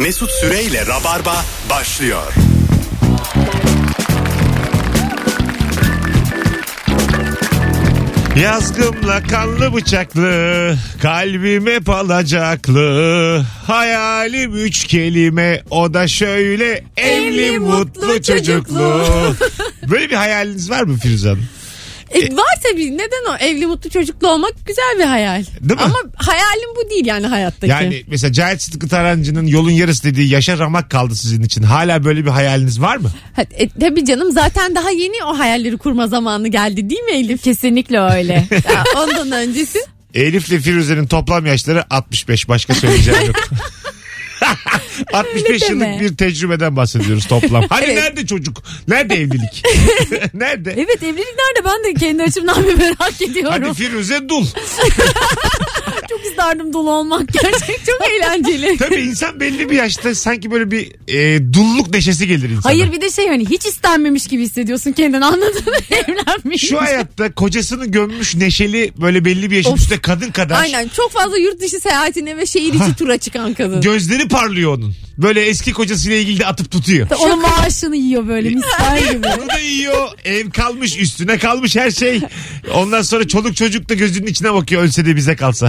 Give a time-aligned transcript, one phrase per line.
[0.00, 2.32] Mesut Süreyle Rabarba başlıyor.
[8.42, 13.44] Yazgımla kanlı bıçaklı, kalbim hep alacaklı.
[13.66, 18.42] Hayalim üç kelime, o da şöyle evli, Evli, mutlu, mutlu, çocuklu.
[18.42, 19.04] çocuklu.
[19.90, 21.48] Böyle bir hayaliniz var mı Firuze Hanım?
[22.10, 25.44] E, var tabii neden o evli mutlu çocuklu olmak güzel bir hayal.
[25.60, 25.84] Değil mi?
[25.84, 27.70] Ama hayalim bu değil yani hayattaki.
[27.70, 31.62] Yani mesela Cahit Sıtkı Tarancı'nın yolun yarısı dediği yaşa ramak kaldı sizin için.
[31.62, 33.12] Hala böyle bir hayaliniz var mı?
[33.36, 37.42] Ha, e, tabii canım zaten daha yeni o hayalleri kurma zamanı geldi değil mi Elif?
[37.42, 38.46] Kesinlikle öyle.
[38.70, 39.78] Ya, ondan öncesi.
[40.14, 42.48] Elif'le Firuze'nin toplam yaşları 65.
[42.48, 43.36] Başka söyleyeceğim yok.
[45.12, 45.86] 65 Öyle deme.
[45.96, 47.64] yıllık bir tecrübeden bahsediyoruz toplam.
[47.68, 47.96] Hani Evet.
[47.96, 48.62] nerede çocuk?
[48.88, 49.62] Nerede evlilik?
[50.34, 50.72] nerede?
[50.72, 53.62] evet evlilik nerede ben de kendi açımdan bir merak ediyorum.
[53.62, 54.46] Hadi Firuze dul.
[56.40, 57.74] İsterdim dolu olmak gerçekten.
[57.86, 58.76] Çok eğlenceli.
[58.76, 62.64] Tabii insan belli bir yaşta sanki böyle bir e, dulluk neşesi gelir insana.
[62.64, 65.72] Hayır bir de şey hani hiç istenmemiş gibi hissediyorsun kendini anladın mı?
[65.96, 66.68] Evlenmiş.
[66.68, 69.78] Şu hayatta kocasını gömmüş neşeli böyle belli bir yaşın Of.
[69.80, 70.60] üstte kadın kadar.
[70.60, 73.80] Aynen çok fazla yurt dışı seyahatine ve şehir içi tura çıkan kadın.
[73.80, 74.94] Gözleri parlıyor onun.
[75.18, 77.08] Böyle eski kocasıyla ilgili de atıp tutuyor.
[77.20, 79.28] Onun maaşını yiyor böyle misler gibi.
[79.28, 80.08] Onu da yiyor.
[80.24, 82.20] Ev kalmış üstüne kalmış her şey.
[82.74, 85.68] Ondan sonra çoluk çocuk da gözünün içine bakıyor ölse de bize kalsa.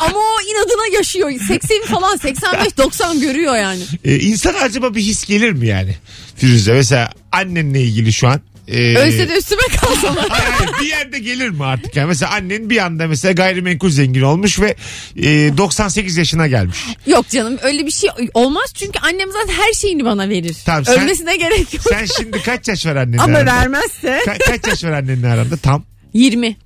[0.00, 1.30] Ama o inadına yaşıyor.
[1.48, 3.82] 80 falan 85 90 görüyor yani.
[4.04, 5.96] Ee, insana acaba bir his gelir mi yani?
[6.36, 8.40] Firuze mesela annenle ilgili şu an.
[8.68, 10.26] e, Ölse de üstüme kalsalar.
[10.28, 11.96] Hayır, hayır, bir yerde gelir mi artık?
[11.96, 14.76] Yani mesela annen bir anda mesela gayrimenkul zengin olmuş ve
[15.16, 16.78] e, 98 yaşına gelmiş.
[17.06, 20.56] Yok canım öyle bir şey olmaz çünkü annem zaten her şeyini bana verir.
[20.66, 21.82] Tamam, sen- Ölmesine gerek yok.
[21.88, 23.52] Sen şimdi kaç yaş var annenle Ama aranda?
[23.52, 24.08] vermezse.
[24.26, 25.56] Ka- kaç yaş var annenle aranda?
[25.56, 25.84] Tam.
[26.14, 26.56] 20.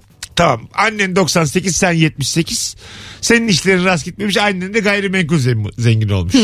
[0.41, 0.61] Tamam.
[0.75, 2.77] Annen 98 sen 78.
[3.21, 4.37] Senin işlerin rast gitmemiş.
[4.37, 5.39] Annen de gayrimenkul
[5.79, 6.35] zengin olmuş.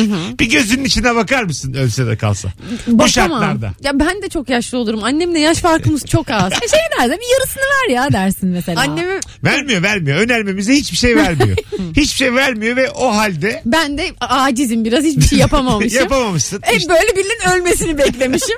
[0.41, 2.49] Bir gözünün içine bakar mısın ölse de kalsa?
[2.87, 3.09] Bu Bakamam.
[3.09, 3.73] şartlarda.
[3.83, 5.05] Ya ben de çok yaşlı olurum.
[5.05, 6.53] Annemle yaş farkımız çok az.
[6.71, 8.81] şey derdim yarısını ver ya dersin mesela.
[8.81, 10.19] Annemi Vermiyor vermiyor.
[10.19, 11.57] Önermemize hiçbir şey vermiyor.
[11.97, 15.99] hiçbir şey vermiyor ve o halde ben de acizim biraz hiçbir şey yapamamışım.
[16.01, 16.61] yapamamışsın.
[16.63, 18.57] Hep İşte böyle birinin ölmesini beklemişim.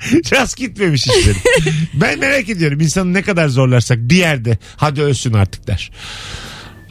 [0.32, 1.36] rast gitmemiş işleri.
[1.94, 5.90] ben merak ediyorum insanı ne kadar zorlarsak bir yerde hadi ölsün artık der.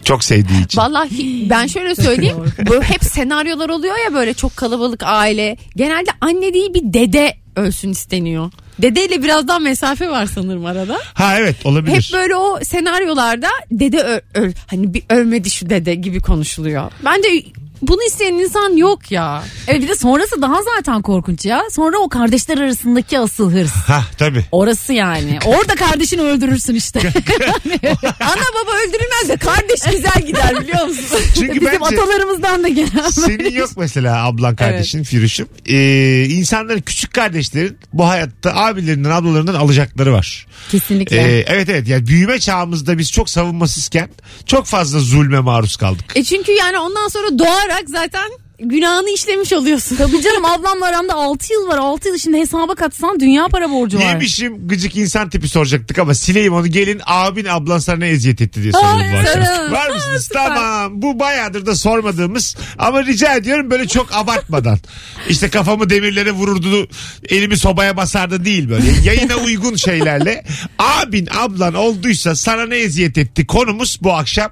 [0.04, 0.82] Çok sevdiği için.
[0.82, 2.38] Vallahi ben şöyle söyleyeyim.
[2.68, 5.58] bu hep senaryolar oluyor ya böyle çok kalabalık aile.
[5.76, 8.52] Genelde anne değil bir dede ölsün isteniyor.
[8.82, 11.00] Dedeyle birazdan mesafe var sanırım arada.
[11.14, 11.96] Ha evet olabilir.
[11.96, 16.92] Hep böyle o senaryolarda dede öl, öl- hani bir ölmedi şu dede gibi konuşuluyor.
[17.06, 17.44] Bence
[17.82, 19.44] bunu isteyen insan yok ya.
[19.68, 21.62] Evet bir de sonrası daha zaten korkunç ya.
[21.72, 23.74] Sonra o kardeşler arasındaki asıl hırs.
[23.74, 24.46] Ha tabii.
[24.52, 25.40] Orası yani.
[25.46, 27.00] Orada kardeşini öldürürsün işte.
[28.20, 31.20] Ana baba öldürülmez de kardeş güzel gider biliyor musun?
[31.36, 35.50] Çünkü Bizim bence atalarımızdan da gelen senin yok mesela ablan kardeşin Firuş'um.
[35.66, 40.48] Ee, insanların küçük kardeşlerin bu hayatta abilerinden ablalarından alacakları var.
[40.72, 41.18] Kesinlikle.
[41.18, 44.10] Ee, evet evet yani büyüme çağımızda biz çok savunmasızken
[44.46, 46.06] çok fazla zulme maruz kaldık.
[46.16, 49.96] E çünkü yani ondan sonra doğarak zaten günahını işlemiş oluyorsun.
[49.96, 51.78] Tabii canım ablamla aramda 6 yıl var.
[51.78, 54.04] 6 yıl şimdi hesaba katsan dünya para borcu var.
[54.04, 58.64] Yemişim gıcık insan tipi soracaktık ama sileyim onu gelin abin ablan sana ne eziyet etti
[58.64, 59.72] diye soralım Ay.
[59.72, 60.24] Var mısınız?
[60.28, 60.46] Süper.
[60.48, 64.80] tamam bu bayağıdır da sormadığımız ama rica ediyorum böyle çok abartmadan.
[65.30, 66.88] İşte kafamı demirlere vururdu
[67.30, 70.46] elimi sobaya basardı değil böyle yayına uygun şeylerle.
[70.80, 74.52] Abin ablan olduysa sana ne eziyet etti konumuz bu akşam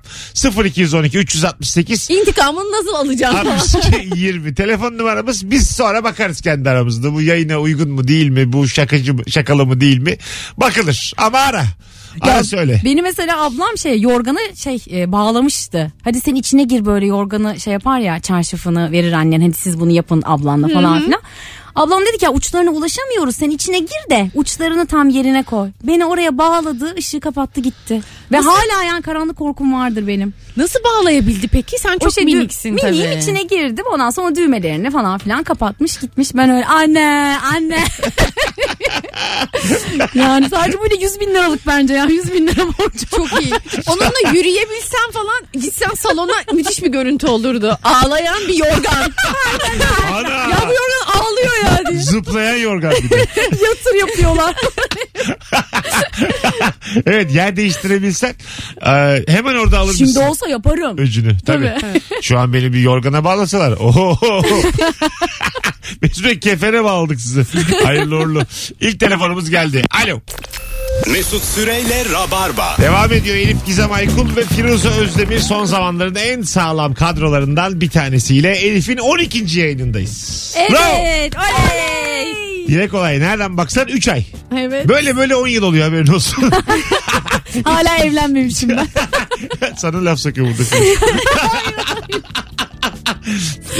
[0.66, 3.36] 0212 368 İntikamını nasıl alacağım?
[3.36, 7.14] 62 20 telefon numaramız biz sonra bakarız kendi aramızda.
[7.14, 8.54] Bu yayına uygun mu değil mi?
[8.54, 10.18] Bu şakacı mı, şakalı mı değil mi?
[10.58, 11.14] Bakılır.
[11.18, 11.64] Ama ara.
[12.22, 12.82] Ara Ya, söyle.
[12.86, 15.92] Beni mesela ablam şey yorganı şey e, bağlamıştı.
[16.04, 19.42] Hadi sen içine gir böyle yorganı şey yapar ya çarşafını verir annen.
[19.42, 21.22] Hadi siz bunu yapın ablanla falan filan.
[21.78, 25.70] Ablam dedi ki ya uçlarına ulaşamıyoruz sen içine gir de uçlarını tam yerine koy.
[25.84, 28.02] Beni oraya bağladı ışığı kapattı gitti.
[28.32, 30.34] Ve hala yani karanlık korkum vardır benim.
[30.58, 31.80] Nasıl bağlayabildi peki?
[31.80, 32.92] Sen çok şey miniksin tabii.
[32.92, 36.36] Miniğin içine girdim ondan sonra düğmelerini falan filan kapatmış gitmiş.
[36.36, 37.84] Ben öyle anne anne.
[40.16, 43.06] yani sadece böyle 100 bin liralık bence ya 100 bin lira borcu.
[43.10, 43.54] Çok iyi.
[43.88, 47.78] Onunla yürüyebilsen falan gitsen salona müthiş bir görüntü olurdu.
[47.84, 48.94] Ağlayan bir yorgan.
[50.14, 50.97] ana ya bu yorgan
[51.38, 52.00] ağlıyor ya diye.
[52.04, 53.16] zıplayan yorgan bir de.
[53.66, 54.56] Yatır yapıyorlar.
[57.06, 58.36] evet yer değiştirebilsen
[58.86, 60.98] e, hemen orada alır Şimdi mısın olsa yaparım.
[60.98, 61.74] öcünü tabii.
[62.22, 63.72] Şu an beni bir yorgana bağlasalar.
[63.72, 64.20] Oho.
[66.02, 67.44] Mesut Bey kefere bağladık sizi.
[67.84, 68.42] Hayırlı uğurlu.
[68.82, 69.84] İlk telefonumuz geldi.
[70.06, 70.20] Alo.
[71.06, 72.76] Mesut Süreyle Rabarba.
[72.82, 78.52] Devam ediyor Elif Gizem Aykul ve Firuze Özdemir son zamanların en sağlam kadrolarından bir tanesiyle
[78.56, 79.60] Elif'in 12.
[79.60, 80.56] yayınındayız.
[80.72, 80.96] Bravo.
[81.00, 81.34] Evet.
[81.36, 82.68] Oley.
[82.68, 83.20] Dile kolay.
[83.20, 84.24] Nereden baksan 3 ay.
[84.58, 84.88] Evet.
[84.88, 86.52] Böyle böyle 10 yıl oluyor haberin olsun.
[87.64, 88.88] Hala evlenmemişim ben.
[89.78, 90.86] Sana laf sokuyor burada.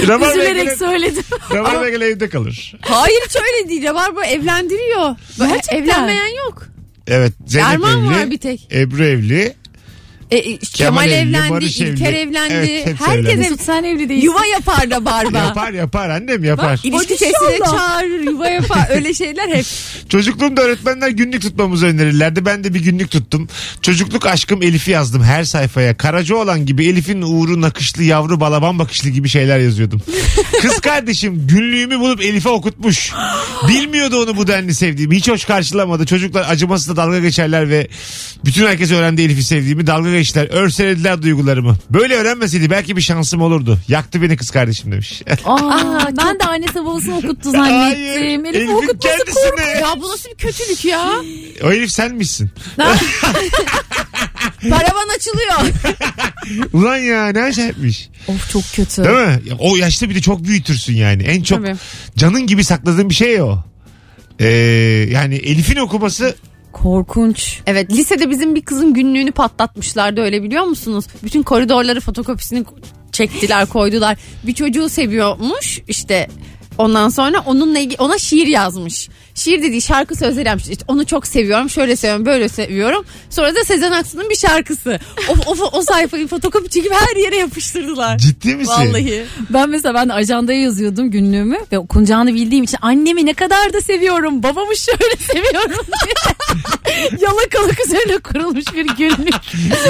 [0.08, 1.24] Rabar Üzülerek söyledim.
[1.52, 2.74] Rabar Begel evde kalır.
[2.80, 3.84] Hayır hiç öyle değil.
[3.84, 5.16] Rabarba evlendiriyor.
[5.38, 5.76] Gerçekten.
[5.82, 6.68] Evlenmeyen yok.
[7.08, 7.32] Evet.
[7.46, 8.14] Zeynep Erman evli.
[8.14, 8.68] var bir tek.
[8.72, 9.54] Ebru evli.
[10.30, 12.16] E, e, Kemal, evli, evlendi, Barış İlker evli.
[12.18, 12.54] evlendi.
[12.54, 13.30] Evet, hepsi Herkes evlendi.
[13.30, 14.26] ev- Mesut sen evli değilsin.
[14.26, 15.38] yuva yapar da barba.
[15.38, 16.80] Yapar yapar annem yapar.
[16.84, 17.76] İlişki testine inşallah.
[17.76, 18.86] çağırır, yuva yapar.
[18.90, 19.64] Öyle şeyler hep.
[20.08, 22.44] Çocukluğumda öğretmenler günlük tutmamızı önerirlerdi.
[22.46, 23.48] Ben de bir günlük tuttum.
[23.82, 25.96] Çocukluk aşkım Elif'i yazdım her sayfaya.
[25.96, 30.02] Karaca olan gibi Elif'in uğru nakışlı yavru balaban bakışlı gibi şeyler yazıyordum.
[30.62, 33.12] Kız kardeşim günlüğümü bulup Elif'e okutmuş.
[33.68, 35.16] Bilmiyordu onu bu denli sevdiğimi.
[35.16, 36.06] Hiç hoş karşılamadı.
[36.06, 37.88] Çocuklar acımasızla dalga geçerler ve
[38.44, 39.86] bütün herkes öğrendi Elif'i sevdiğimi.
[39.86, 40.48] Dalga geçtiler.
[40.50, 41.76] Örselediler duygularımı.
[41.90, 43.78] Böyle öğrenmeseydi belki bir şansım olurdu.
[43.88, 45.22] Yaktı beni kız kardeşim demiş.
[45.44, 48.46] Aa, ben de annesi babasını okuttu zannettim.
[48.46, 49.80] Elif Elif'in okutması kendisine.
[49.80, 51.12] Ya bu nasıl bir kötülük ya?
[51.64, 52.50] O Elif sen misin?
[54.70, 55.58] Paravan açılıyor.
[56.72, 58.08] Ulan ya ne acayipmiş.
[58.28, 59.04] Of çok kötü.
[59.04, 59.40] Değil mi?
[59.44, 61.22] Ya O yaşta bir de çok büyütürsün yani.
[61.22, 61.76] En çok Tabii.
[62.16, 63.58] canın gibi sakladığın bir şey o.
[64.40, 64.46] Ee,
[65.10, 66.34] yani Elif'in okuması
[66.82, 67.60] Korkunç.
[67.66, 71.04] Evet lisede bizim bir kızın günlüğünü patlatmışlardı öyle biliyor musunuz?
[71.22, 72.64] Bütün koridorları fotokopisini
[73.12, 74.18] çektiler koydular.
[74.46, 76.28] Bir çocuğu seviyormuş işte
[76.78, 79.08] ondan sonra onunla ilgili ona şiir yazmış.
[79.38, 80.68] Şiir dediği şarkı sözleri yapmış.
[80.68, 83.04] İşte onu çok seviyorum, şöyle seviyorum, böyle seviyorum.
[83.30, 84.98] Sonra da Sezen Aksu'nun bir şarkısı.
[85.28, 88.18] O, o, o sayfayı fotokopi çekip her yere yapıştırdılar.
[88.18, 88.72] ciddi misin?
[88.72, 89.24] Vallahi.
[89.50, 94.42] Ben mesela ben ajandaya yazıyordum günlüğümü ve okunacağını bildiğim için annemi ne kadar da seviyorum
[94.42, 96.14] babamı şöyle seviyorum diye
[97.20, 99.34] yalakalık üzerine kurulmuş bir günlük.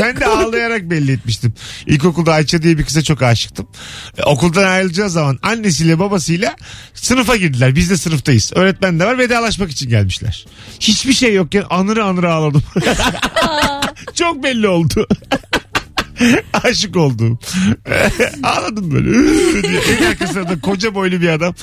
[0.02, 1.54] Ben de ağlayarak belli etmiştim.
[1.86, 3.68] İlkokulda Ayça diye bir kıza çok aşıktım.
[4.18, 6.56] E, okuldan ayrılacağı zaman annesiyle babasıyla
[6.94, 7.76] sınıfa girdiler.
[7.76, 8.52] Biz de sınıftayız.
[8.54, 10.46] Öğretmen de var vedalaşmak için gelmişler.
[10.80, 12.62] Hiçbir şey yokken anırı anırı ağladım.
[14.14, 15.06] çok belli oldu.
[16.64, 17.38] Aşık oldum.
[18.42, 19.10] Ağladım böyle.
[19.68, 19.80] diye.
[19.80, 21.54] En arkasında da koca boylu bir adam.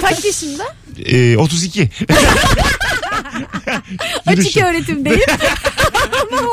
[0.00, 0.64] Kaç yaşında?
[1.04, 1.90] Ee, 32.
[4.26, 4.64] Açık Yürüyüşü.
[4.64, 5.20] öğretimdeyim.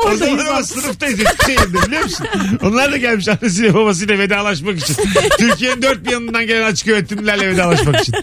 [0.05, 2.27] O zaman ama sınıftayız Eskişehir'de biliyor musun?
[2.63, 4.95] Onlar da gelmiş annesiyle babasıyla vedalaşmak için.
[5.39, 8.15] Türkiye'nin dört bir yanından gelen açık öğretimlerle vedalaşmak için.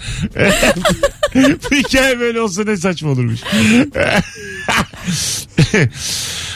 [1.70, 3.40] Bu hikaye böyle olsa ne saçma olurmuş.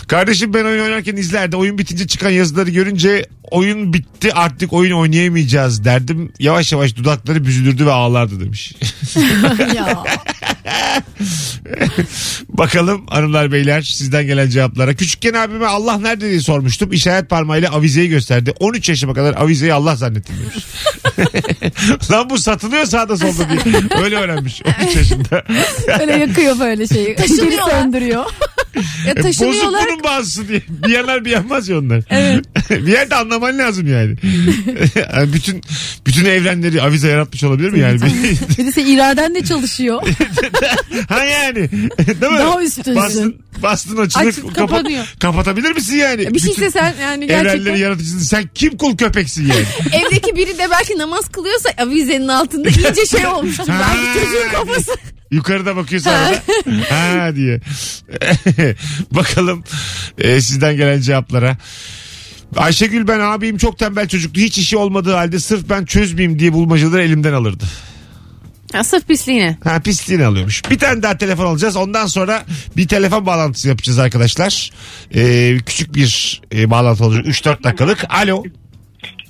[0.09, 1.57] Kardeşim ben oyun oynarken izlerdi.
[1.57, 6.33] Oyun bitince çıkan yazıları görünce oyun bitti artık oyun oynayamayacağız derdim.
[6.39, 8.73] Yavaş yavaş dudakları büzülürdü ve ağlardı demiş.
[9.77, 10.05] ya.
[12.49, 14.95] Bakalım hanımlar beyler sizden gelen cevaplara.
[14.95, 16.93] Küçükken abime Allah nerede diye sormuştum.
[16.93, 18.53] İşaret parmağıyla avizeyi gösterdi.
[18.61, 20.65] 13 yaşıma kadar avizeyi Allah zannettim demiş.
[22.11, 23.81] Lan bu satılıyor sağda solda diye.
[24.05, 25.45] Öyle öğrenmiş 13 yaşında.
[26.01, 27.07] Öyle yakıyor böyle şeyi.
[27.07, 27.71] Geri Taşınıyorlar.
[27.83, 28.25] söndürüyor.
[29.07, 29.87] Ya E, bozuk taşınıyorlar.
[29.95, 30.63] Bunun bazısı diye.
[30.69, 32.01] Bir yerler bir yanmaz ya onlar.
[32.71, 34.15] bir yerde anlaman lazım yani.
[35.15, 35.63] Yani bütün
[36.07, 38.01] bütün evrenleri avize yaratmış olabilir mi yani?
[38.59, 40.03] Bir de sen iraden de çalışıyor.
[41.09, 41.71] ha yani.
[42.21, 42.39] Değil mi?
[42.39, 42.97] Daha üstünsün.
[42.97, 44.27] Bastın, bastın açılır.
[44.27, 45.15] Açıp kapa- kapanıyor.
[45.21, 46.35] kapatabilir misin yani?
[46.35, 47.77] Bir şey Bütün sen yani Evrenleri gerçekten.
[47.77, 48.19] yaratıcısın.
[48.19, 49.65] Sen kim kul köpeksin yani?
[50.05, 53.69] Evdeki biri de belki namaz kılıyorsa avizenin altında iyice şey olmuştur.
[53.69, 53.81] Ha.
[53.95, 54.91] belki çocuğun kafası.
[55.35, 56.43] Yukarıda bakıyorsa arada.
[56.91, 57.61] ha diye.
[59.11, 59.65] Bakalım
[60.19, 61.57] e, sizden gelen cevaplara.
[62.57, 64.41] Ayşegül ben abim çok tembel çocuktu.
[64.41, 67.65] Hiç işi olmadığı halde sırf ben çözmeyeyim diye bulmacaları elimden alırdı.
[68.75, 69.59] Ya, sırf pisliğine.
[69.65, 70.71] Ha pisliğini alıyormuş.
[70.71, 71.77] Bir tane daha telefon alacağız.
[71.77, 72.45] Ondan sonra
[72.77, 74.71] bir telefon bağlantısı yapacağız arkadaşlar.
[75.15, 77.27] Ee, küçük bir e, bağlantı olacak.
[77.27, 78.05] 3-4 dakikalık.
[78.09, 78.43] Alo.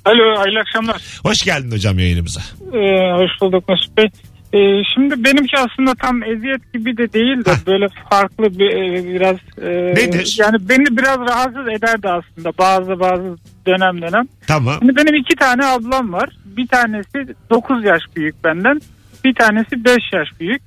[0.05, 1.01] Alo hayırlı akşamlar.
[1.23, 2.41] Hoş geldin hocam yayınımıza.
[2.73, 2.77] Ee,
[3.17, 4.09] hoş bulduk Mesut Bey.
[4.55, 9.35] Ee, şimdi benimki aslında tam eziyet gibi de değil de böyle farklı bir e, biraz
[9.61, 10.35] e, Nedir?
[10.39, 13.35] yani beni biraz rahatsız ederdi aslında bazı bazı
[13.67, 14.27] dönem dönem.
[14.47, 14.75] Tamam.
[14.79, 16.29] Şimdi benim iki tane ablam var.
[16.45, 18.81] Bir tanesi 9 yaş büyük benden.
[19.23, 20.61] Bir tanesi 5 yaş büyük.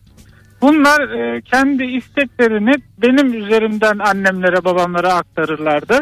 [0.62, 6.00] Bunlar e, kendi isteklerini benim üzerimden annemlere babamlara aktarırlardı.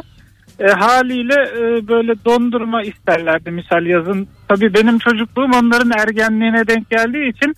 [0.60, 4.28] E, haliyle e, böyle dondurma isterlerdi misal yazın.
[4.48, 7.54] Tabii benim çocukluğum onların ergenliğine denk geldiği için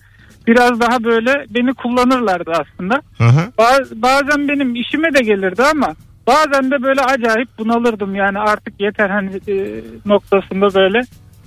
[0.49, 3.01] biraz daha böyle beni kullanırlardı aslında.
[3.19, 3.41] Aha.
[3.57, 5.95] Ba- bazen benim işime de gelirdi ama
[6.27, 11.01] bazen de böyle acayip bunalırdım yani artık yeter hani e, noktasında böyle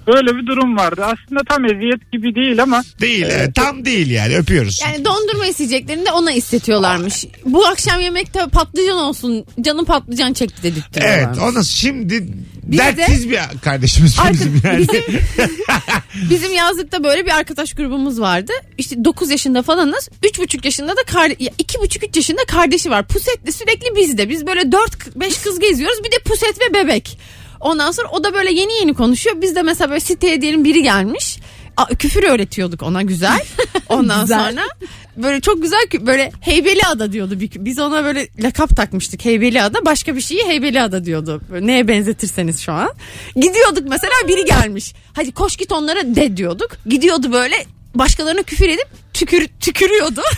[0.07, 1.05] Böyle bir durum vardı.
[1.05, 3.27] Aslında tam eziyet gibi değil ama Değil.
[3.31, 4.81] evet, tam değil yani öpüyoruz.
[4.83, 7.25] Yani dondurma isteyeceklerinde ona istetiyorlarmış.
[7.45, 9.45] Bu akşam yemekte patlıcan olsun.
[9.61, 11.39] Canım patlıcan çekti Evet dedirtiyorlarmış.
[11.39, 12.27] ona şimdi
[12.63, 14.87] Bir de- dertsiz bir kardeşimiz Arka- bizim yani.
[16.31, 18.53] Bizim yazlıkta böyle bir arkadaş grubumuz vardı.
[18.79, 20.09] İşte 9 yaşında falanız.
[20.23, 23.07] 3,5 yaşında da kar 2,5-3 yaşında kardeşi var.
[23.09, 24.29] Puset'le sürekli bizde.
[24.29, 25.99] Biz böyle 4-5 kız geziyoruz.
[26.05, 27.19] Bir de Puset ve bebek.
[27.63, 29.37] Ondan sonra o da böyle yeni yeni konuşuyor.
[29.43, 31.39] Biz de mesela böyle siteye diyelim biri gelmiş.
[31.77, 33.41] A, küfür öğretiyorduk ona güzel.
[33.89, 34.51] Ondan Güzel.
[34.51, 34.63] sonra
[35.17, 37.39] böyle çok güzel böyle Heybeli Ada diyordu.
[37.57, 39.85] Biz ona böyle lakap takmıştık Heybeli Ada.
[39.85, 41.41] Başka bir şeyi Heybeli Ada diyordu.
[41.51, 42.91] Böyle neye benzetirseniz şu an.
[43.37, 44.95] Gidiyorduk mesela biri gelmiş.
[45.13, 46.71] Hadi koş git onlara de diyorduk.
[46.87, 50.21] Gidiyordu böyle başkalarına küfür edip tükür, tükürüyordu.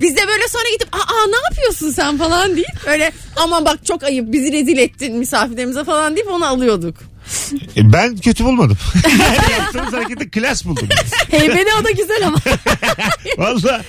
[0.00, 4.02] Biz de böyle sonra gidip aa ne yapıyorsun sen falan deyip böyle aman bak çok
[4.02, 6.96] ayıp bizi rezil ettin misafirlerimize falan deyip onu alıyorduk.
[7.76, 8.78] E, ben kötü bulmadım.
[9.18, 10.88] yani yaptığınız hareketi klas buldum.
[11.30, 12.38] Heybeli o da güzel ama.
[13.38, 13.82] Valla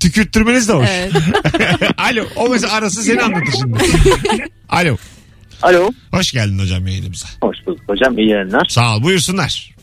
[0.00, 0.88] tükürttürmeniz de hoş.
[0.90, 1.12] Evet.
[1.98, 3.78] Alo o mesela arası seni anlatır şimdi.
[4.68, 4.96] Alo.
[5.62, 5.90] Alo.
[6.12, 7.28] Hoş geldin hocam yayınımıza.
[7.42, 8.18] Hoş bulduk hocam.
[8.18, 8.66] iyi yayınlar.
[8.68, 9.74] Sağ ol buyursunlar.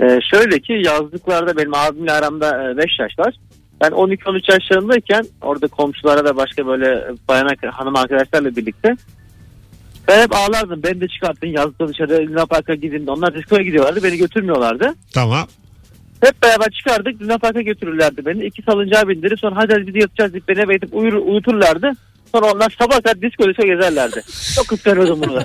[0.00, 3.34] Ee, şöyle ki yazlıklarda benim abimle aramda 5 yaş var.
[3.84, 8.96] Ben 12-13 yaşlarındayken orada komşulara da başka böyle bayan hanım arkadaşlarla birlikte
[10.08, 10.82] ben hep ağlardım.
[10.82, 13.06] Beni de çıkartın yazlıkta dışarı Luna Park'a gidin.
[13.06, 14.02] Onlar diskoya gidiyorlardı.
[14.02, 14.94] Beni götürmüyorlardı.
[15.14, 15.48] Tamam.
[16.20, 17.22] Hep beraber çıkardık.
[17.22, 18.44] Luna Park'a götürürlerdi beni.
[18.44, 21.92] İki salıncağı bindirip sonra hadi hadi yatacağız deyip beni eve uyur, uyuturlardı.
[22.32, 24.22] Sonra onlar sabah kadar disko disko gezerlerdi.
[24.54, 25.42] Çok kıskanıyordum bunu.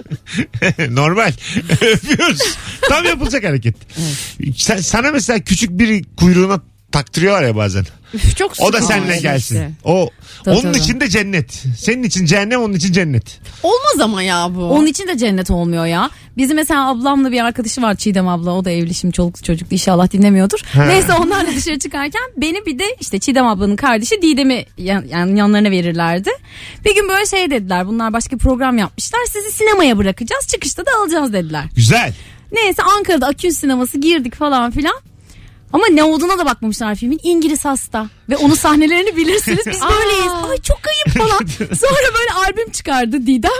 [0.95, 1.31] Normal.
[1.71, 2.57] Öpüyoruz.
[2.81, 3.75] Tam yapılacak hareket.
[4.55, 7.85] Sen, sana mesela küçük bir kuyruğuna taktırıyorlar ya bazen.
[8.13, 9.21] Üf, çok O da seninle işte.
[9.21, 9.75] gelsin.
[9.83, 10.09] O
[10.43, 10.77] Tabii, onun tabii.
[10.77, 11.63] için de cennet.
[11.79, 13.39] Senin için cehennem, onun için cennet.
[13.63, 14.63] Olmaz ama ya bu.
[14.63, 16.09] Onun için de cennet olmuyor ya.
[16.37, 18.51] Bizim mesela ablamla bir arkadaşı var Çiğdem abla.
[18.51, 20.59] O da evli şimdi çoluklu çocuklu inşallah dinlemiyordur.
[20.73, 20.85] Ha.
[20.85, 25.71] Neyse onlarla dışarı çıkarken beni bir de işte Çiğdem ablanın kardeşi Didem'i yan, yani yanlarına
[25.71, 26.29] verirlerdi.
[26.85, 27.87] Bir gün böyle şey dediler.
[27.87, 29.19] Bunlar başka bir program yapmışlar.
[29.27, 30.47] Sizi sinemaya bırakacağız.
[30.47, 31.65] Çıkışta da alacağız dediler.
[31.75, 32.13] Güzel.
[32.51, 34.95] Neyse Ankara'da Akün sineması girdik falan filan.
[35.73, 37.19] Ama ne olduğuna da bakmamışlar filmin.
[37.23, 38.07] İngiliz hasta.
[38.29, 39.65] Ve onun sahnelerini bilirsiniz.
[39.65, 40.31] Biz böyleyiz.
[40.51, 41.45] Ay çok ayıp falan.
[41.75, 43.51] Sonra böyle albüm çıkardı Didem.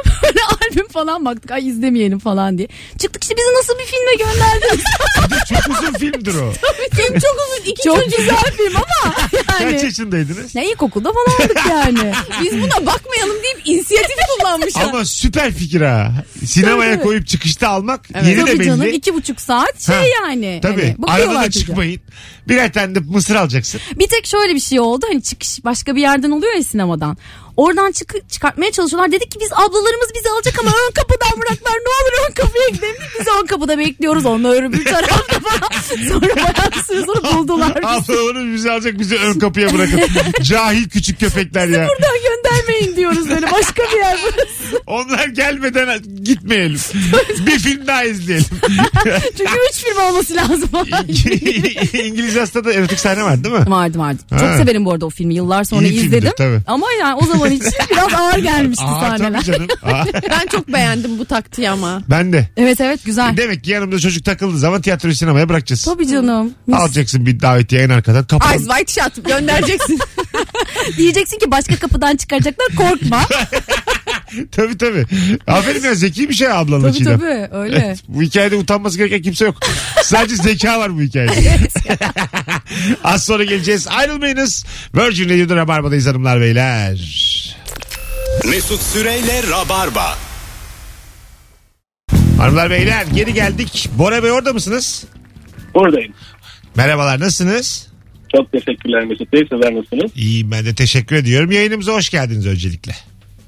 [0.72, 1.52] Albüm falan baktık.
[1.52, 2.68] Ay izlemeyelim falan diye.
[3.00, 4.84] Çıktık işte bizi nasıl bir filme gönderdiniz.
[5.50, 6.52] Çok uzun filmdir o.
[6.96, 7.72] Film çok uzun.
[7.72, 9.16] iki çok güzel film ama.
[9.48, 9.84] Kaç Yani.
[9.84, 10.56] yaşındaydınız?
[10.56, 12.14] Ne ilkokulda falandık yani.
[12.44, 14.84] Biz buna bakmayalım deyip inisiyatif kullanmışlar.
[14.84, 16.12] Ama süper fikir ha.
[16.46, 17.04] Sinemaya Tabii.
[17.04, 18.28] koyup çıkışta almak Evet.
[18.28, 18.96] yeri de Tabii canım belli.
[18.96, 20.60] iki buçuk saat şey Ha, yani.
[20.62, 20.96] Tabii.
[21.08, 22.02] Hani Arada da çıkmayın.
[22.48, 23.82] Birer tane de mısır alacaksın.
[23.96, 25.06] Bir tek şöyle bir şey oldu.
[25.10, 27.18] Hani çıkış başka bir yerden oluyor ya sinemadan.
[27.60, 29.12] Oradan çık çıkartmaya çalışıyorlar.
[29.12, 31.74] Dedik ki biz ablalarımız bizi alacak ama ön kapıdan bıraklar.
[31.74, 32.96] Ne olur ön kapıya gidelim.
[33.20, 34.25] Biz ön kapıda bekliyoruz.
[34.25, 35.82] Onlar öbür tarafta falan.
[36.10, 37.88] Sonra bayağı bir süre sonra buldular bizi.
[37.88, 40.01] Ablalarınız bizi alacak bizi ön kapıya bırakın.
[40.42, 41.88] Cahil küçük köpekler ya.
[41.88, 42.16] Buradan
[42.80, 43.52] göndermeyin diyoruz böyle.
[43.52, 44.84] Başka bir yer burası.
[44.88, 46.80] Onlar gelmeden gitmeyelim.
[47.46, 48.46] bir film daha izleyelim.
[49.38, 50.70] Çünkü üç film olması lazım.
[52.06, 53.66] İngiliz Hasta'da erotik sahne var değil mi?
[53.72, 54.20] vardı vardı.
[54.30, 54.40] Ha.
[54.40, 55.34] Çok severim bu arada o filmi.
[55.36, 56.32] Yıllar sonra İyi filmdir, izledim.
[56.38, 56.60] tabii.
[56.68, 59.42] Ama yani o zaman için biraz ağır gelmişti Aa, sahneler.
[59.42, 59.68] canım.
[59.84, 62.02] Aa, Ben çok beğendim bu taktiği ama.
[62.10, 62.50] ben de.
[62.58, 63.38] Evet evet güzel.
[63.38, 65.86] Demek ki yanımda çocuk takıldığı zaman tiyatroyu sinemaya bırakacağız.
[65.86, 66.54] Tabii canım.
[66.74, 68.24] Alacaksın bir davetiye en arkadan.
[68.26, 68.52] Kapalı.
[68.52, 70.00] Eyes White Shut göndereceksin.
[70.98, 73.25] Diyeceksin ki başka kapıdan çıkaracaklar korkma.
[74.51, 75.06] tabii tabii.
[75.48, 77.20] Aferin ya zeki bir şey ablanın tabii Çiğdem.
[77.20, 77.84] tabii öyle.
[77.86, 79.56] Evet, bu hikayede utanması gereken kimse yok.
[80.03, 81.58] Sadece zeka var bu hikayede.
[83.03, 83.88] Az sonra geleceğiz.
[83.88, 84.65] Ayrılmayınız.
[84.96, 87.00] Virgin Radio'da Rabarba'dayız hanımlar beyler.
[88.50, 90.18] Mesut Süreyle Rabarba.
[92.38, 93.89] Hanımlar beyler geri geldik.
[93.98, 95.03] Bora Bey orada mısınız?
[95.75, 96.13] Buradayım.
[96.75, 97.88] Merhabalar nasılsınız?
[98.36, 99.42] Çok teşekkürler Mesut Bey.
[99.52, 100.12] Sizler nasılsınız?
[100.16, 101.52] İyiyim ben de teşekkür ediyorum.
[101.52, 102.92] Yayınımıza hoş geldiniz öncelikle.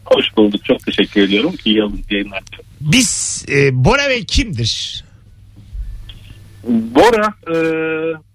[0.06, 0.66] Hoş bulduk.
[0.66, 1.54] Çok teşekkür ediyorum.
[1.66, 2.44] İyi yayınlar.
[2.82, 5.04] Biz e, Bora Bey kimdir?
[6.68, 7.56] Bora, e,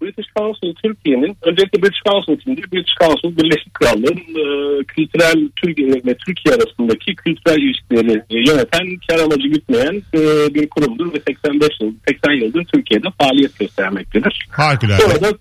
[0.01, 2.71] British Council Türkiye'nin, öncelikle British Council kimdir?
[2.71, 9.19] British Council Birleşik Krallığın e, kültürel Türkiye ve Türkiye arasındaki kültürel ilişkileri e, yöneten, kar
[9.19, 10.19] amacı gütmeyen e,
[10.53, 14.47] bir kurumdur ve 85 yıl, 80 yıldır Türkiye'de faaliyet göstermektedir.
[14.51, 15.03] Harikulade.
[15.05, 15.37] Burada,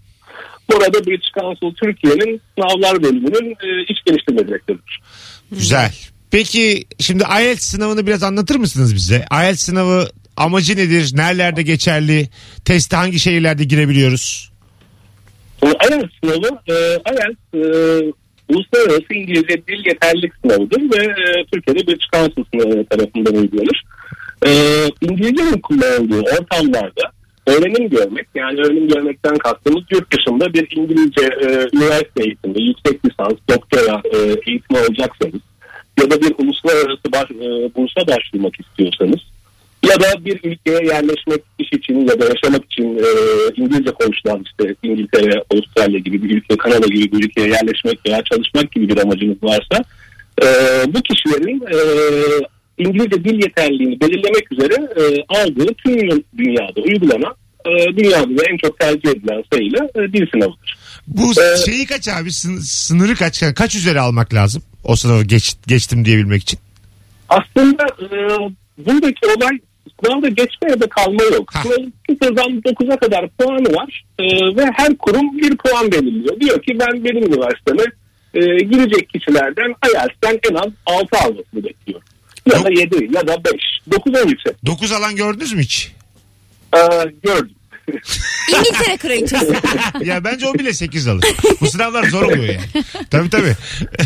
[0.72, 4.98] burada British Council Türkiye'nin sınavlar bölümünün e, iş geliştirme direktörüdür.
[5.50, 5.92] Güzel.
[6.30, 9.24] Peki şimdi IELTS sınavını biraz anlatır mısınız bize?
[9.32, 11.10] IELTS sınavı amacı nedir?
[11.14, 12.28] Nerelerde geçerli?
[12.64, 14.52] Teste hangi şehirlerde girebiliyoruz?
[15.62, 16.74] IELTS sınavı, e,
[17.12, 18.12] IELTS e,
[18.48, 23.84] Uluslararası İngilizce Dil Yeterlilik Sınavıdır ve e, Türkiye'de British Council sınavı tarafından uygulanır.
[24.46, 24.50] E,
[25.00, 27.02] İngilizcenin kullanıldığı ortamlarda
[27.46, 33.34] öğrenim görmek yani öğrenim görmekten kastımız yurt dışında bir İngilizce e, üniversite eğitimi, yüksek lisans,
[33.50, 35.40] doktora e, eğitimi alacaksanız
[36.00, 39.20] ya da bir uluslararası baş, e, bursa başvurmak istiyorsanız
[39.82, 43.06] ya da bir ülkeye yerleşmek iş için ya da yaşamak için e,
[43.56, 48.72] İngilizce konuşulan işte İngiltere, Avustralya gibi bir ülke, Kanada gibi bir ülkeye yerleşmek veya çalışmak
[48.72, 49.84] gibi bir amacınız varsa
[50.42, 50.46] e,
[50.94, 51.76] bu kişilerin e,
[52.78, 57.34] İngilizce dil yeterliliğini belirlemek üzere e, aldığı tüm dünyada uygulanan
[57.66, 60.76] e, dünyada da en çok tercih edilen sayıyla e, dil sınavıdır.
[61.06, 62.28] Bu Ee, şeyi kaç abi?
[62.32, 63.42] Sın- sınırı kaç?
[63.54, 64.62] Kaç üzeri almak lazım?
[64.84, 66.58] O sınavı geç, geçtim diyebilmek için.
[67.28, 68.08] Aslında e,
[68.78, 69.58] buradaki olay
[70.04, 71.52] sınavda geçme ya da kalma yok.
[71.62, 74.24] Sınavın sıfırdan 9'a kadar puanı var e,
[74.56, 76.40] ve her kurum bir puan belirliyor.
[76.40, 77.82] Diyor ki ben benim üniversiteme
[78.34, 82.06] e, girecek kişilerden IELTS'ten en az 6 almasını bekliyorum.
[82.46, 82.78] Ya da Yok.
[82.78, 83.52] 7 ya da 5.
[83.92, 84.66] 9 en yüksek.
[84.66, 85.92] 9 alan gördünüz mü hiç?
[86.76, 86.78] E,
[87.22, 87.50] gördüm.
[88.58, 89.54] İngiltere kraliçesi.
[90.04, 91.24] ya bence o bile 8 alır.
[91.60, 92.84] Bu sınavlar zor oluyor yani.
[93.10, 93.54] Tabii tabii.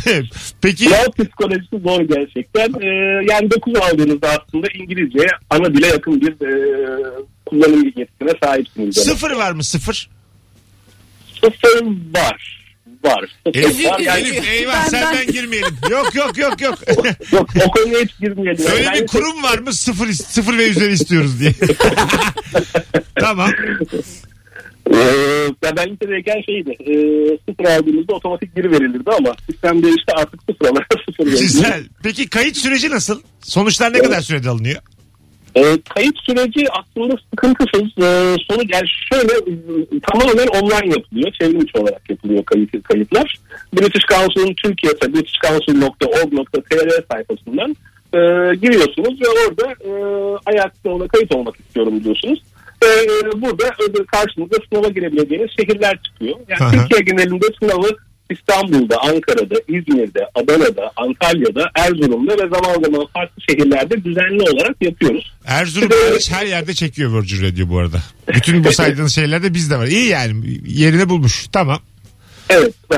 [0.62, 2.80] Peki Sınav psikolojisi zor gerçekten.
[2.80, 2.86] E,
[3.32, 6.50] yani 9 aldığınızda aslında İngilizce ana dile yakın bir e,
[7.46, 8.96] kullanım yetisine sahipsiniz.
[8.96, 10.10] sıfır var mı sıfır?
[11.40, 12.59] Sıfır var.
[13.04, 13.38] Var.
[13.54, 13.98] Elif, var.
[13.98, 15.74] Yani, Elif eyvah Ben- senden ben- girmeyelim.
[15.90, 16.78] Yok yok yok yok.
[17.32, 18.66] yok o konuya hiç girmeyelim.
[18.72, 21.52] Öyle Yani bir kurum var mı sıfır, sıfır ve üzeri istiyoruz diye.
[23.20, 23.50] tamam.
[24.94, 26.70] Ee, ben lisedeyken şeydi.
[26.70, 26.94] E,
[27.48, 31.26] sıfır aldığımızda otomatik geri verilirdi ama sistem değişti artık sıfır alarak sıfır.
[31.40, 31.84] Güzel.
[32.02, 33.20] Peki kayıt süreci nasıl?
[33.42, 34.82] Sonuçlar ne kadar sürede alınıyor?
[35.54, 35.62] E,
[35.94, 37.82] kayıt süreci aslında sıkıntısız.
[37.82, 41.32] E, sonuç yani şöyle e, tamamen online yapılıyor.
[41.40, 43.38] Çevrim içi olarak yapılıyor kayıt, kayıtlar.
[43.74, 47.76] British Council'ın Türkiye britishcouncil.org.tr sayfasından
[48.14, 48.18] e,
[48.54, 49.90] giriyorsunuz ve orada e,
[50.46, 52.42] ayakta ona kayıt olmak istiyorum diyorsunuz.
[52.84, 52.88] E,
[53.42, 56.36] burada ödül karşınıza sınava girebileceğiniz şehirler çıkıyor.
[56.48, 56.70] Yani Aha.
[56.70, 57.88] Türkiye genelinde sınavı
[58.30, 65.32] İstanbul'da, Ankara'da, İzmir'de, Adana'da, Antalya'da, Erzurum'da ve zaman zaman farklı şehirlerde düzenli olarak yapıyoruz.
[65.46, 67.98] Erzurum hariç her yerde çekiyor Virgin Radio bu arada.
[68.34, 69.86] Bütün bu saydığınız şeylerde bizde var.
[69.86, 71.46] İyi yani yerini bulmuş.
[71.52, 71.78] Tamam.
[72.50, 72.74] Evet.
[72.92, 72.96] e,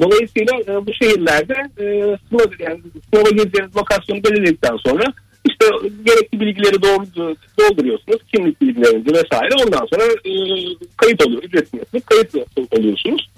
[0.00, 1.84] Dolayısıyla e, bu şehirlerde e,
[2.28, 2.80] sınav, yani
[3.14, 5.04] sınava gireceğiniz lokasyonu belirledikten sonra
[5.48, 5.66] işte
[6.04, 8.18] gerekli bilgileri doğru- dolduruyorsunuz.
[8.34, 9.54] Kimlik bilgilerinizi vesaire.
[9.66, 10.32] Ondan sonra e,
[10.96, 11.42] kayıt oluyor.
[11.42, 12.34] Ücretini yapıp kayıt
[12.78, 13.28] oluyorsunuz.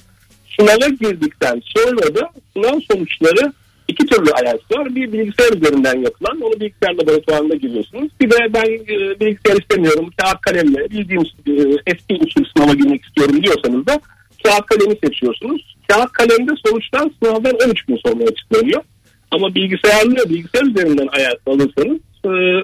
[0.60, 3.52] Sınava girdikten sonra da sınav sonuçları
[3.88, 4.94] iki türlü IELTS var.
[4.94, 8.10] Bir bilgisayar üzerinden yapılan, onu bilgisayar laboratuvarında giriyorsunuz.
[8.20, 11.52] Bir de ben e, bilgisayar istemiyorum, kağıt kalemle bildiğim e,
[11.86, 14.00] eski usul sınava girmek istiyorum diyorsanız da
[14.44, 15.76] kağıt kalemi seçiyorsunuz.
[15.88, 18.82] Kağıt kalemde sonuçlar sınavdan 13 gün sonra açıklanıyor.
[19.30, 21.98] Ama bilgisayarlı bilgisayar üzerinden IELTS alırsanız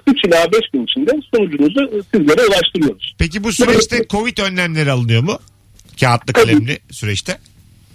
[0.07, 3.15] 3 ila 5 gün içinde sonucunuzu e, sizlere ulaştırıyoruz.
[3.19, 5.39] Peki bu süreçte Covid önlemleri alınıyor mu?
[5.99, 7.37] Kağıtlı kalemli süreçte.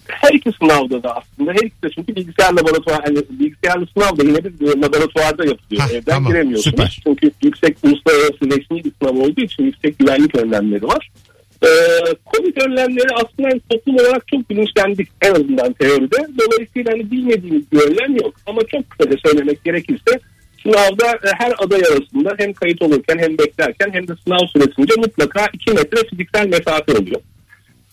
[0.09, 4.23] Her iki sınavda da aslında her ikisi de çünkü bilgisayar laboratuvar yani bilgisayarlı sınav da
[4.23, 5.83] yine bir e, laboratuvarda yapılıyor.
[5.83, 6.65] Hah, Evden tamam, giremiyorsunuz.
[6.77, 7.01] süper.
[7.05, 11.11] Çünkü yüksek uluslararası resmi bir sınav olduğu için yüksek güvenlik önlemleri var.
[11.63, 11.69] Ee,
[12.33, 16.17] Covid önlemleri aslında hani toplum olarak çok bilinçlendik en azından teoride.
[16.39, 18.35] Dolayısıyla hani bilmediğimiz bir önlem yok.
[18.47, 20.21] Ama çok kısaca söylemek gerekirse
[20.63, 25.47] sınavda e, her aday arasında hem kayıt olurken hem beklerken hem de sınav süresince mutlaka
[25.53, 27.21] 2 metre fiziksel mesafe oluyor.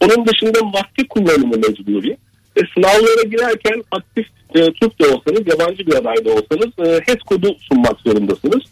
[0.01, 2.17] Onun dışında maske kullanımı mecburi.
[2.55, 7.19] E, sınavlara girerken aktif e, Türk de olsanız, yabancı bir aday da olsanız e, HES
[7.25, 8.63] kodu sunmak zorundasınız.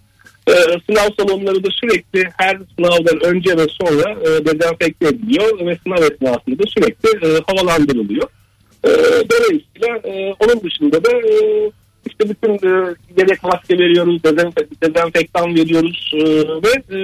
[0.47, 0.53] E,
[0.89, 6.59] sınav salonları da sürekli her sınavdan önce ve sonra e, dezenfekte ediliyor ve sınav esnasında
[6.59, 8.29] da sürekli e, havalandırılıyor.
[8.83, 8.89] E,
[9.29, 11.71] dolayısıyla e, onun dışında da e,
[12.09, 12.51] işte bütün
[13.17, 16.23] yedek maske veriyoruz, dezenfe- dezenfektan veriyoruz e,
[16.63, 16.99] ve e,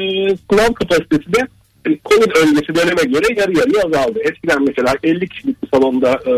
[0.50, 1.48] sınav kapasitesi de
[1.86, 4.20] Covid öncesi döneme göre yarı yarıya azaldı.
[4.20, 6.32] Eskiden mesela 50 kişilik bir salonda e,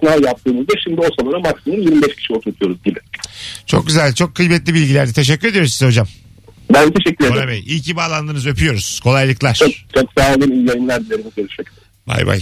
[0.00, 2.98] sınav yaptığımızda şimdi o salona maksimum 25 kişi oturtuyoruz gibi.
[3.66, 4.14] Çok güzel.
[4.14, 5.12] Çok kıymetli bilgilerdi.
[5.12, 6.06] Teşekkür ediyoruz size hocam.
[6.74, 7.36] Ben teşekkür ederim.
[7.36, 8.46] Bora Bey iyi ki bağlandınız.
[8.46, 9.00] Öpüyoruz.
[9.00, 9.54] Kolaylıklar.
[9.54, 10.50] Çok, çok sağ olun.
[10.50, 11.24] İyi yayınlar dilerim.
[11.36, 11.84] Görüşmek üzere.
[12.06, 12.40] Bay bay.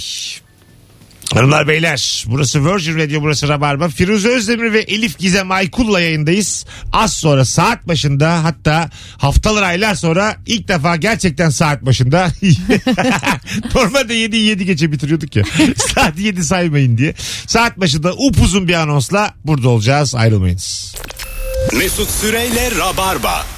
[1.35, 3.89] Hanımlar beyler burası Virgin Radio burası Rabarba.
[3.89, 6.67] Firuze Özdemir ve Elif Gizem Aykul'la yayındayız.
[6.93, 12.29] Az sonra saat başında hatta haftalar aylar sonra ilk defa gerçekten saat başında.
[13.75, 15.45] Normalde 7 7 geçe bitiriyorduk ya.
[15.95, 17.15] saat 7 saymayın diye.
[17.47, 20.95] Saat başında upuzun bir anonsla burada olacağız ayrılmayınız.
[21.73, 23.56] Mesut Süreyle Rabarba.